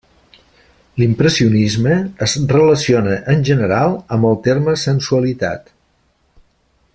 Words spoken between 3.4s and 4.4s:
general, amb